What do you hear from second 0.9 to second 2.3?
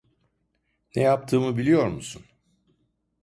Ne yaptığımı biliyor musun?